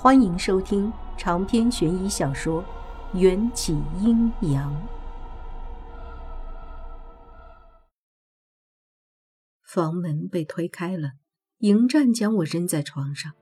[0.00, 2.62] 欢迎收听长篇悬疑小说
[3.18, 4.72] 《缘起阴阳》。
[9.64, 11.14] 房门被推开了，
[11.58, 13.32] 迎战将我扔在床上。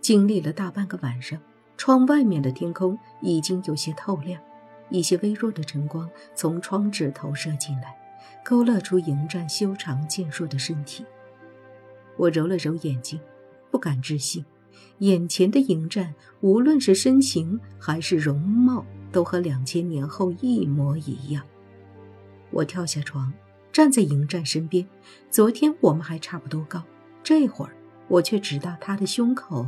[0.00, 1.40] 经历了大半个晚上，
[1.76, 4.40] 窗外面的天空已经有些透亮，
[4.90, 7.96] 一些微弱的晨光从窗纸投射进来，
[8.44, 11.04] 勾勒出迎战修长健硕的身体。
[12.16, 13.20] 我揉了揉眼睛，
[13.72, 14.44] 不敢置信。
[14.98, 21.44] 眼前的迎战，无论是身形还是容貌，都和两千年后一模一样。
[22.50, 23.32] 我跳下床，
[23.72, 24.86] 站在迎战身边。
[25.30, 26.82] 昨天我们还差不多高，
[27.22, 27.74] 这会儿
[28.08, 29.66] 我却直到他的胸口。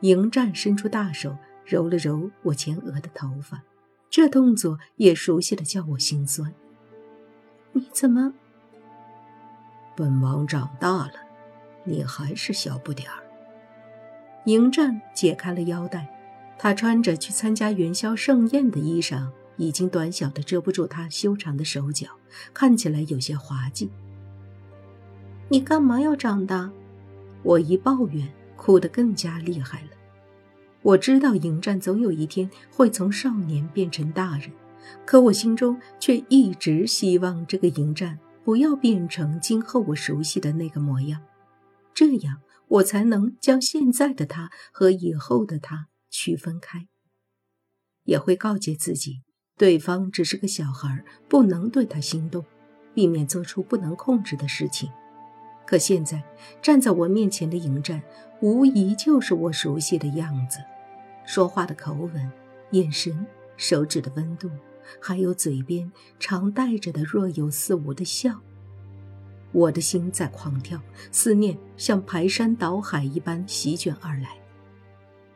[0.00, 3.62] 迎战伸出大手揉了揉我前额的头发，
[4.10, 6.52] 这动作也熟悉的叫我心酸。
[7.72, 8.32] 你怎么？
[9.94, 11.12] 本王长大了，
[11.84, 13.21] 你还是小不点儿。
[14.46, 16.08] 迎战解开了腰带，
[16.58, 22.08] 他穿着去参加元宵盛宴的衣裳，已经短小的遮不住他修长的手脚，
[22.52, 23.90] 看起来有些滑稽。
[25.48, 26.70] 你干嘛要长大？
[27.44, 29.88] 我一抱怨，哭得更加厉害了。
[30.82, 34.50] 我知道迎战总有一天会从少年变成大人，
[35.04, 41.20] 可我心中却一直希望这个迎战不要变成今后我熟悉的那个模样，
[41.94, 42.38] 这样。
[42.68, 46.88] 我才能将现在的他和以后的他区分开，
[48.04, 49.22] 也会告诫自己，
[49.56, 52.44] 对方只是个小孩，不能对他心动，
[52.94, 54.90] 避免做出不能控制的事情。
[55.66, 56.22] 可现在
[56.60, 58.02] 站在我面前的迎战，
[58.40, 60.58] 无疑就是我熟悉的样子，
[61.24, 62.32] 说话的口吻、
[62.72, 63.26] 眼神、
[63.56, 64.50] 手指的温度，
[65.00, 68.42] 还有嘴边常带着的若有似无的笑。
[69.52, 74.36] 我的心在狂跳，思念像排山倒海一般席卷而来。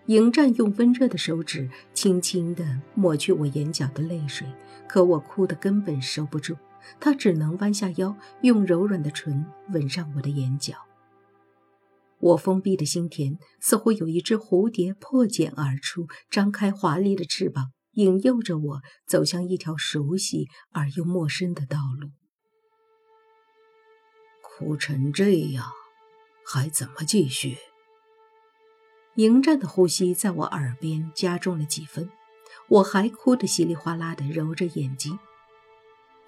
[0.06, 4.46] 迎战用温热的手指轻轻地抹去我眼角的泪水，
[4.88, 6.56] 可我哭得根本收不住，
[7.00, 10.74] 他只能弯下腰，用柔软的唇吻上我的眼角。
[12.18, 22.10] 我封闭的心田似乎有一只蝴蝶破茧而出，张开华丽的翅膀，引诱着我走向一条熟悉而又陌生的道路。
[24.58, 25.66] 哭成这样，
[26.42, 27.58] 还怎么继续？
[29.16, 32.10] 迎战的呼吸在我耳边加重了几分，
[32.68, 35.18] 我还哭得稀里哗啦的，揉着眼睛。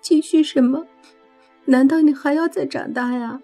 [0.03, 0.87] 继续什么？
[1.65, 3.41] 难道你还要再长大呀？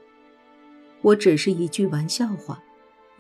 [1.01, 2.63] 我只是一句玩笑话。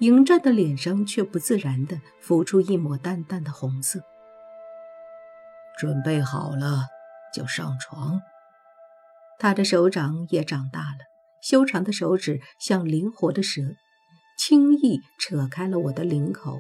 [0.00, 4.02] 迎战的脸上却不自然的浮出一抹淡淡的红色。
[5.78, 6.82] 准备好了
[7.32, 8.20] 就上床。
[9.38, 11.13] 他的手掌也长大了。
[11.44, 13.60] 修长的手指像灵活的蛇，
[14.38, 16.58] 轻易扯开了我的领口。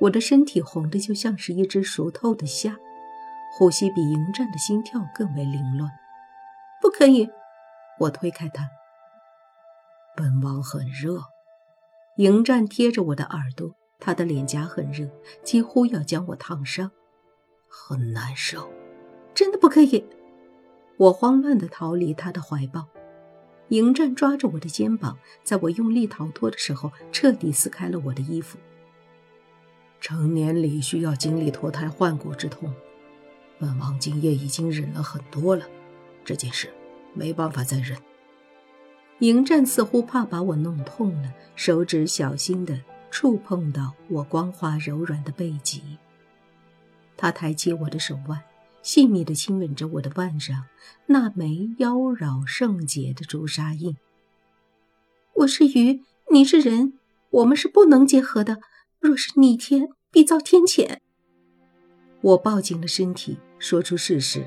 [0.00, 2.76] 我的身体红的就像是一只熟透的虾，
[3.56, 5.88] 呼吸比迎战的心跳更为凌乱。
[6.82, 7.30] 不可以！
[8.00, 8.68] 我推开他。
[10.16, 11.22] 本王很热。
[12.16, 15.08] 迎战贴着我的耳朵，他的脸颊很热，
[15.44, 16.90] 几乎要将我烫伤。
[17.68, 18.68] 很难受。
[19.32, 20.04] 真的不可以！
[20.96, 22.88] 我慌乱地逃离他的怀抱。
[23.74, 28.56] 迎战抓着我的肩膀，在我用力逃脱的时候，彻底撕开了我的衣服。
[30.00, 32.72] 成年礼需要经历脱胎换骨之痛，
[33.58, 35.66] 本王今夜已经忍了很多了，
[36.24, 36.72] 这件事
[37.14, 37.98] 没办法再忍。
[39.18, 42.80] 迎战似乎怕把我弄痛了，手指小心地
[43.10, 45.98] 触碰到我光滑柔软的背脊。
[47.16, 48.40] 他抬起我的手腕。
[48.84, 50.66] 细密地亲吻着我的腕上
[51.06, 53.96] 那枚妖娆圣洁的朱砂印。
[55.32, 56.92] 我是鱼，你是人，
[57.30, 58.58] 我们是不能结合的。
[59.00, 60.98] 若是逆天，必遭天谴。
[62.20, 64.46] 我抱紧了身体，说出事实。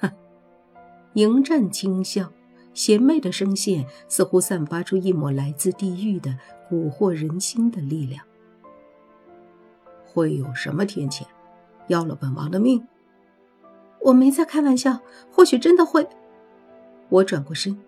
[0.00, 0.12] 哼，
[1.14, 2.32] 迎战轻笑，
[2.72, 6.38] 邪魅的声线似乎散发出一抹来自地狱的
[6.70, 8.24] 蛊惑人心的力量。
[10.04, 11.24] 会有什么天谴？
[11.88, 12.86] 要了本王的命，
[14.00, 15.00] 我没在开玩笑，
[15.30, 16.08] 或许真的会。
[17.08, 17.78] 我转过身，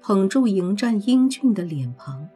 [0.00, 2.28] 捧住迎战英俊的脸庞，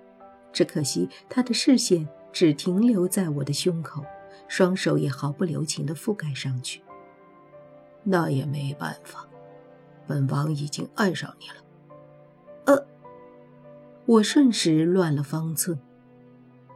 [0.53, 4.05] 只可惜他的视线只停留在我的胸口，
[4.49, 6.83] 双手也毫不留情地覆盖上去。
[8.03, 9.27] 那也没办法，
[10.07, 11.55] 本王已经爱上你了。
[12.67, 12.87] 呃，
[14.07, 15.79] 我瞬时乱了方寸，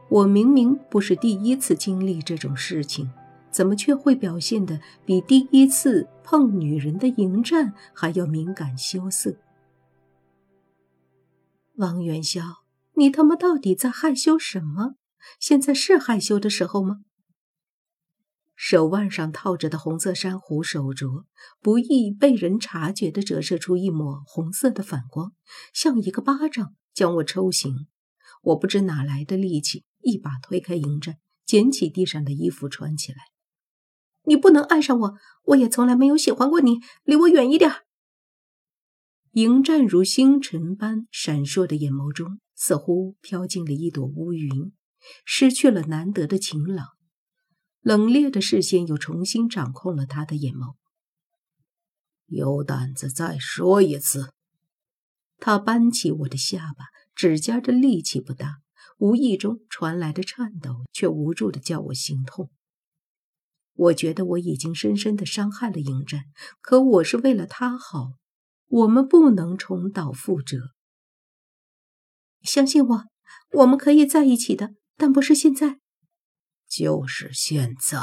[0.09, 3.11] 我明明不是第一次经历这种事情。
[3.51, 9.35] 怎么却会表现的比第一次碰女人的迎战还要敏感羞涩？
[11.75, 12.41] 王元宵，
[12.93, 14.95] 你他妈到底在害羞什么？
[15.39, 17.01] 现在是害羞的时候吗？
[18.55, 21.23] 手腕上套着的红色珊瑚手镯，
[21.61, 25.31] 不易被人察觉地折射出一抹红色的反光，
[25.73, 27.87] 像一个巴掌将我抽醒。
[28.43, 31.15] 我不知哪来的力气，一把推开迎战，
[31.45, 33.17] 捡起地上的衣服穿起来。
[34.29, 35.15] 你不能爱上我，
[35.45, 37.71] 我也从来没有喜欢过你，离我远一点。
[39.31, 44.71] 迎战如星辰般闪烁的眼眸中，似乎飘进了一朵乌云，
[45.25, 46.89] 失去了难得的晴朗。
[47.81, 50.75] 冷冽的视线又重新掌控了他的眼眸。
[52.27, 54.31] 有胆子再说一次！
[55.39, 56.85] 他扳起我的下巴，
[57.15, 58.57] 指尖的力气不大，
[58.99, 62.51] 无意中传来的颤抖却无助的叫我心痛。
[63.79, 66.25] 我觉得我已经深深的伤害了迎战，
[66.59, 68.11] 可我是为了他好，
[68.67, 70.57] 我们不能重蹈覆辙。
[72.41, 73.03] 相信我，
[73.53, 75.79] 我们可以在一起的，但不是现在。
[76.67, 77.99] 就是现在，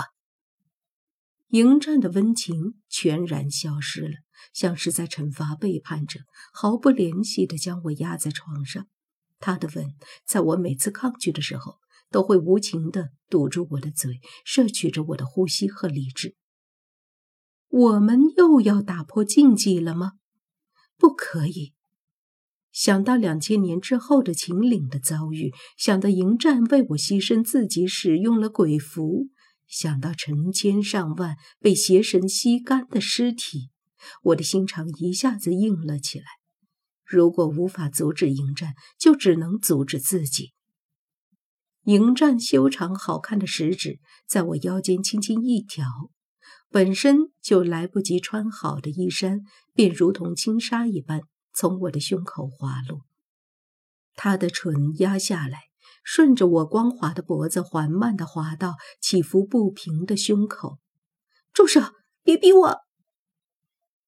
[1.49, 4.15] 迎战的温情全然消失了，
[4.55, 6.21] 像是在惩罚背叛者，
[6.55, 8.87] 毫不怜惜的将我压在床上。
[9.39, 9.95] 他的吻，
[10.25, 11.77] 在我每次抗拒的时候，
[12.11, 16.35] 都会无情地堵住我的嘴，摄取着我的呼吸和理智。
[17.69, 20.13] 我们又要打破禁忌了吗？
[20.97, 21.75] 不可以。
[22.73, 29.29] 想到两千年之后的秦岭的遭遇，想到迎战为我牺牲自己，使用了鬼符，
[29.67, 33.71] 想到成千上万被邪神吸干的尸体，
[34.23, 36.27] 我的心肠一下子硬了起来。
[37.05, 40.53] 如果无法阻止迎战，就只能阻止自己。
[41.87, 45.87] 迎战修长好看的食指在我腰间轻轻一挑，
[46.69, 49.43] 本身就来不及穿好的衣衫，
[49.73, 51.21] 便如同轻纱一般。
[51.53, 53.07] 从我的胸口滑落，
[54.15, 55.61] 他的唇压下来，
[56.03, 60.79] 顺着我光滑的脖子缓慢地滑到起伏不平的胸口。
[61.55, 61.81] 住手！
[62.25, 62.79] 别逼我！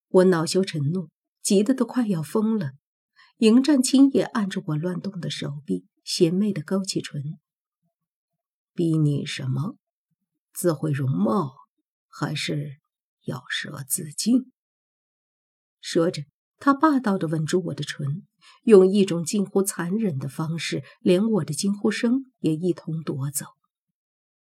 [0.09, 1.09] 我恼羞成怒，
[1.41, 2.73] 急得都快要疯了。
[3.39, 7.39] 迎战青也按着我乱动的手臂，邪魅地勾起唇。
[8.79, 9.75] 逼你什么？
[10.53, 11.53] 自毁容貌，
[12.07, 12.79] 还是
[13.25, 14.53] 咬舌自尽？
[15.81, 16.23] 说着。
[16.61, 18.27] 他霸道地吻住我的唇，
[18.63, 23.47] 用一种近乎残忍的方式，连我的惊呼声也一同夺走。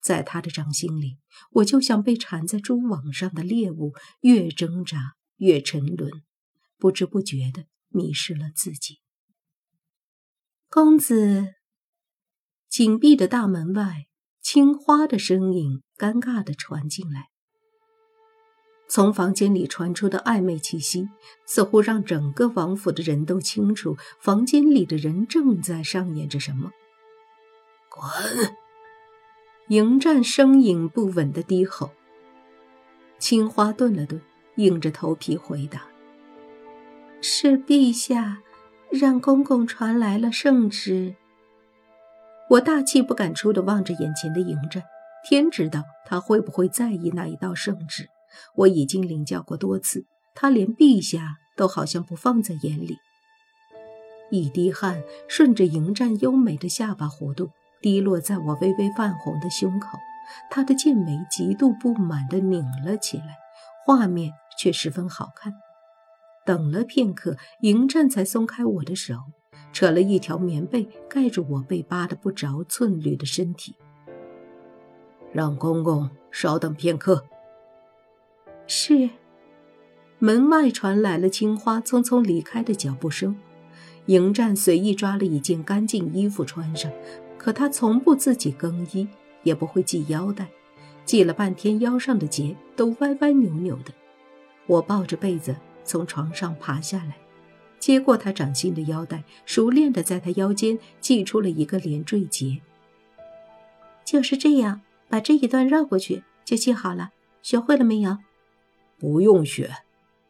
[0.02, 1.20] 在他的掌心里，
[1.52, 6.12] 我就像被缠在蛛网上的猎物，越挣扎越沉沦，
[6.78, 9.00] 不知不觉地迷失了自己。
[10.70, 11.56] 公子，
[12.70, 14.08] 紧闭的大门外，
[14.50, 17.28] 青花的声音尴尬地传进来。
[18.88, 21.10] 从房间里传出的暧昧气息，
[21.46, 26.72] 似乎让整个王府的人都清楚，房间里的人正在上演着什么。
[27.90, 28.56] 滚！
[29.68, 31.92] 迎战声音不稳的低吼。
[33.20, 34.22] 青花顿了顿，
[34.56, 35.82] 硬着头皮回答
[37.20, 38.42] ：“是陛下
[38.92, 41.16] 让公公传来了圣旨。”
[42.50, 44.84] 我大气不敢出的望着眼前的迎战，
[45.28, 48.08] 天知道他会不会在意那一道圣旨。
[48.56, 52.98] 我已经领教过多次，他连陛下都好像不放在眼里。
[54.30, 57.50] 一滴汗顺着迎战优美的下巴弧度
[57.82, 59.98] 滴落在我微微泛红的胸口，
[60.50, 63.38] 他的剑眉极度不满地拧了起来，
[63.86, 65.54] 画面却十分好看。
[66.46, 69.16] 等了片刻，迎战才松开我的手，
[69.72, 73.76] 扯了一条棉被盖住我被扒得不着寸缕的身体，
[75.32, 77.24] 让公公稍等片刻。
[78.66, 79.10] 是，
[80.20, 83.36] 门外传来了青花匆匆离开的脚步声。
[84.08, 86.90] 迎战随意抓了一件干净衣服穿上，
[87.38, 89.06] 可他从不自己更衣，
[89.44, 90.48] 也不会系腰带，
[91.06, 93.92] 系了半天腰上的结都歪歪扭扭的。
[94.66, 97.18] 我抱着被子从床上爬下来，
[97.80, 102.62] 接过他掌心的腰带，熟练地在他腰间系出了一个连缀结。
[104.04, 107.12] 就是这样，把这一段绕过去就系好了。
[107.42, 108.18] 学会了没有？
[108.98, 109.72] 不用学，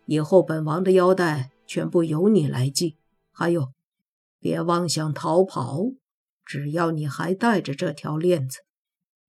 [0.05, 2.97] 以后本王的腰带全部由你来系。
[3.31, 3.71] 还有，
[4.39, 5.93] 别妄想逃跑，
[6.45, 8.59] 只要你还带着这条链子，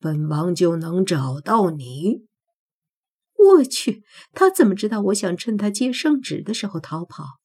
[0.00, 2.26] 本王就能找到你。
[3.36, 7.38] 我去，他怎么知道我想趁他接圣旨的时候逃跑？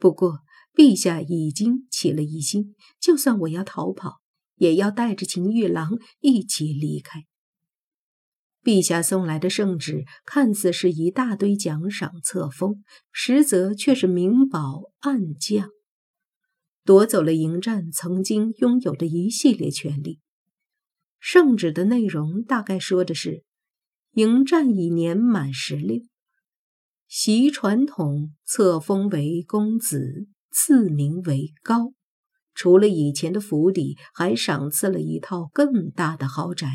[0.00, 0.40] 不过
[0.74, 4.20] 陛下已经起了疑心，就算我要逃跑，
[4.56, 7.26] 也要带着秦玉郎一起离开。
[8.62, 15.68] 陛下送来的圣旨看似是一大堆奖赏册封，实则却是明宝暗降。
[16.84, 20.18] 夺走了迎战曾经拥有的一系列权利。
[21.18, 23.44] 圣旨的内容大概说的是：
[24.12, 26.02] 迎战已年满十六，
[27.12, 31.92] 习传统，册封为公子，赐名为高。
[32.54, 36.68] 除了以前的府邸，还赏赐了一套更大的豪宅。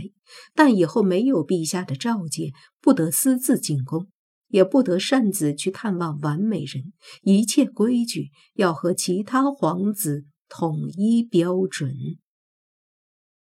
[0.53, 2.51] 但以后没有陛下的召见，
[2.81, 4.09] 不得私自进宫，
[4.49, 6.91] 也不得擅自去探望完美人。
[7.21, 11.95] 一切规矩要和其他皇子统一标准。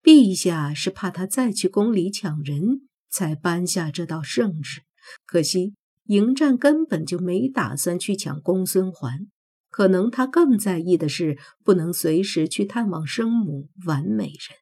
[0.03, 4.83] 陛下是怕他再去宫里抢人才颁下这道圣旨。
[5.25, 5.73] 可惜
[6.07, 9.27] 迎战根本就没打算去抢公孙环。
[9.69, 14.59] 可能他更在意的是不能随时去探望生母完美人。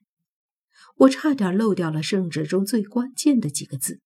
[0.96, 4.00] 我差点漏掉了圣旨中最关键的几个字：“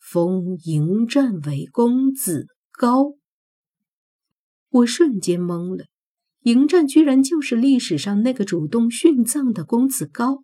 [0.00, 3.16] 封迎战为公子高。”
[4.70, 5.84] 我瞬间懵了，
[6.42, 10.42] 迎战居然就是历史上那个主动殉葬的公子高。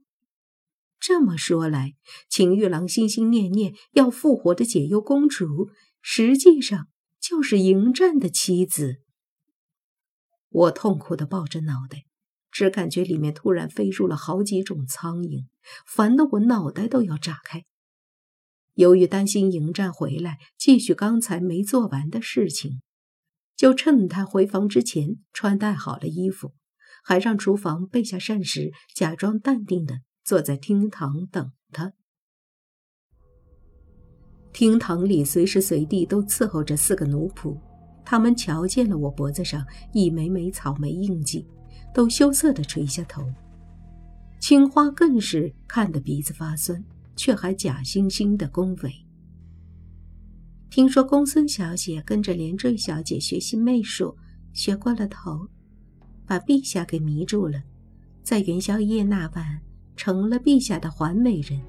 [1.00, 1.95] 这么说来，
[2.28, 5.71] 秦玉郎心心念念要复活的解忧公主，
[6.02, 6.88] 实际上
[7.21, 8.97] 就是迎战的妻子。
[10.49, 12.05] 我痛苦地抱着脑袋，
[12.50, 15.47] 只感觉里面突然飞入了好几种苍蝇，
[15.87, 17.64] 烦得我脑袋都要炸开。
[18.75, 22.81] 由于担心迎战回来继续刚才没做完的事情，
[23.57, 26.55] 就趁他回房之前穿戴好了衣服，
[27.05, 31.90] 还让厨房备下膳食，假装淡定的坐在厅堂等他。
[34.52, 37.56] 厅堂里随时随地都伺候着四个奴仆。
[38.04, 41.47] 他们瞧见了我脖子上一枚枚草莓印记，
[41.94, 43.26] 都羞涩地垂下头。
[44.38, 46.85] 青花更是看得鼻子发酸，
[47.16, 48.92] 却还假惺惺的恭维。
[50.68, 54.14] 听说公孙小姐跟着连坠小姐学习媚术，
[54.52, 55.49] 学过了头，
[56.26, 57.62] 把陛下给迷住了，
[58.23, 59.62] 在元宵夜那晚
[59.99, 61.61] 成了陛下的环美人。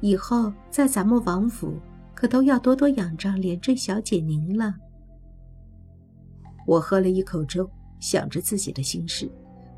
[0.00, 1.74] 以后在咱们王府，
[2.14, 4.74] 可都要多多仰仗连坠小姐您了。
[6.66, 9.30] 我喝了一口粥，想着自己的心事，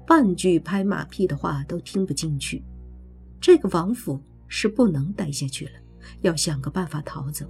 [0.06, 2.62] 半句拍马屁的话都听不进去。
[3.40, 5.72] 这个王府是不能待下去了，
[6.20, 7.44] 要想个办法逃走。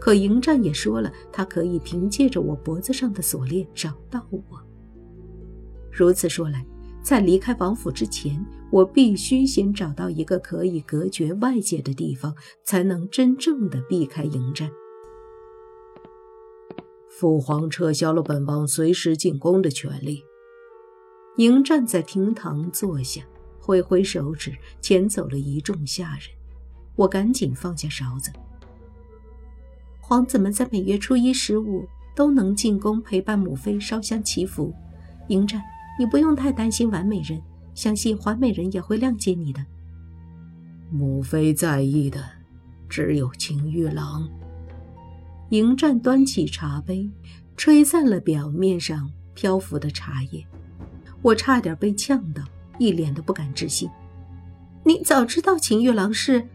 [0.00, 4.40] 可迎战也说了，他可以凭借着我脖子上的锁链找到我。
[5.90, 6.64] 如此说来，
[7.02, 8.44] 在离开王府之前，
[8.74, 14.68] 我必须先找到一个可以隔绝外界的地方，才能真正的避开迎战。
[17.08, 20.24] 父皇撤销了本王随时进宫的权利。
[21.36, 23.22] 迎战在厅堂坐下，
[23.60, 24.52] 挥挥手指，
[24.82, 26.22] 遣走了一众下人。
[26.96, 28.32] 我赶紧放下勺子。
[30.00, 34.74] 皇子们在每月初一、十五都能进宫陪伴母妃烧香祈福。
[35.28, 35.62] 迎战，
[35.96, 37.40] 你不用太担心完美人，
[37.74, 39.64] 相信华美人也会谅解你的。
[40.90, 42.22] 母妃在意的
[42.88, 44.28] 只有秦玉郎。
[45.50, 47.08] 迎战端起茶杯，
[47.56, 50.44] 吹散了表面上漂浮的茶叶。
[51.22, 52.42] 我差点被呛到，
[52.78, 53.88] 一脸的不敢置信。
[54.84, 56.46] 你早知道秦玉郎是？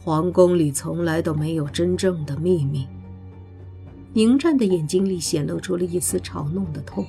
[0.00, 2.86] 皇宫里从来都没有真正的秘密。
[4.14, 7.06] 迎战的眼睛里显露出了一丝嘲弄的痛。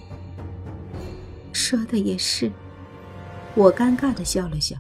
[1.54, 2.52] 说的也是，
[3.56, 4.78] 我尴尬的笑了笑。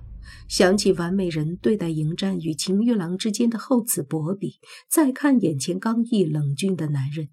[0.50, 7.30] 想起完美人对待迎战与秦玉郎之间的厚此薄彼，再看眼前刚毅冷峻的男人，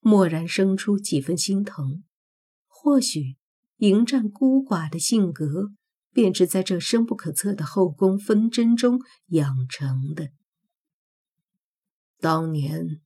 [0.00, 2.02] 蓦然生出几分心疼。
[2.66, 3.36] 或许
[3.78, 5.72] 迎战孤寡的性格，
[6.12, 10.30] 便是在这深不可测的后宫纷争中养成的。
[12.18, 13.00] 当年，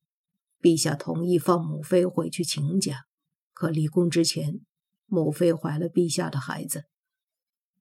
[0.61, 3.05] 陛下同意放母妃回去秦家，
[3.53, 4.61] 可离宫之前，
[5.09, 6.85] 母妃怀了陛下的孩子。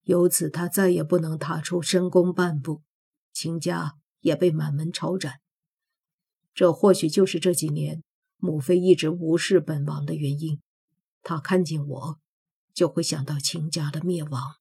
[0.03, 2.83] 由此，他再也不能踏出深宫半步，
[3.33, 5.41] 秦家也被满门抄斩。
[6.55, 8.03] 这或许就是这几年
[8.39, 10.61] 母妃一直无视本王的原因。
[11.23, 12.19] 她看见我，
[12.73, 14.57] 就会想到秦家的灭亡。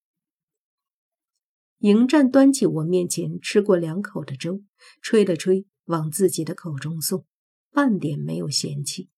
[1.78, 4.62] 迎战端起我面前吃过两口的粥，
[5.00, 7.24] 吹了吹，往自己的口中送，
[7.70, 9.08] 半点没有嫌弃。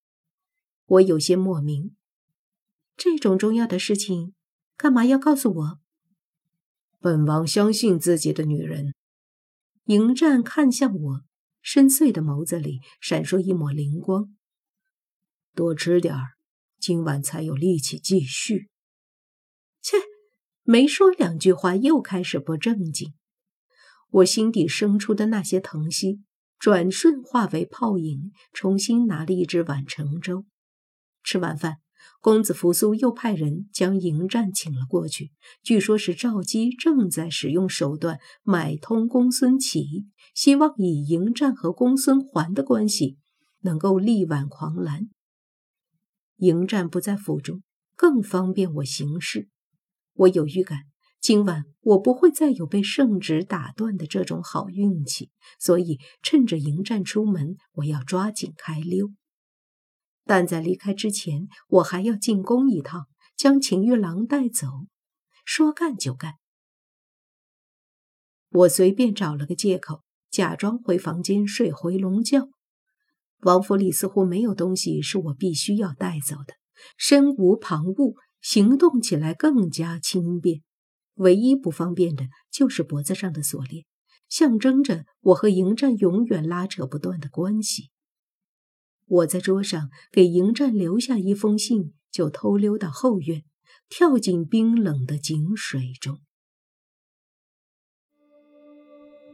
[0.87, 1.97] 我有些莫名，
[3.03, 4.35] 这种重要的事情，
[4.77, 5.79] 干嘛要告诉我？
[6.99, 8.93] 本王相信自己的女人。
[9.85, 11.21] 迎战看向我，
[11.63, 14.37] 深邃的眸子里闪烁一抹灵光。
[15.55, 16.33] 多吃点儿，
[16.79, 18.69] 今晚才有力气继续。
[19.81, 19.97] 切，
[20.63, 23.15] 没说两句话，又开始不正经。
[24.11, 26.21] 我心底生出的那些疼惜，
[26.59, 30.45] 转瞬化为泡影，重新拿了一只碗盛粥。
[31.25, 31.79] 吃完饭，
[32.21, 35.31] 公子扶苏又派人将迎战请了过去，
[35.63, 43.17] 据说是赵姬正在使用手段买通公孙启，希望以迎战和公孙环的关系，
[43.61, 45.09] 能够力挽狂澜。
[46.37, 47.63] 迎战不在府中，
[47.97, 49.49] 更方便我行事。
[50.15, 50.81] 我有预感，
[51.21, 59.13] 今晚我不会再有被圣旨打断的这种好运气，所以趁着迎战出门，我要抓紧开溜。
[60.31, 64.69] 但在离开之前，我还要进宫一趟，将秦玉郎带走。
[65.45, 66.35] 说干就干。
[68.51, 72.49] 我随便找了个借口，假装回房间睡回笼觉。
[73.41, 76.55] 王府里似乎没有东西是我必须要带走的，
[76.97, 80.63] 身无旁骛，行动起来更加轻便。
[81.15, 83.85] 唯一不方便的就是脖子上的锁链，
[84.29, 87.91] 象征着我和迎战永远拉扯不断的关系。
[89.11, 93.43] 我在桌上给迎战留下一封信，就偷溜到后院，
[93.89, 96.19] 跳进冰冷的井水中。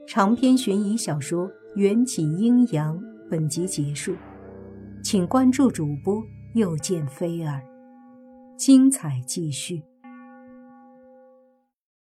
[0.09, 4.17] 长篇悬疑小说《缘起阴阳》本集结束，
[5.05, 6.23] 请关注主播，
[6.55, 7.61] 又见菲儿，
[8.57, 9.83] 精彩继续。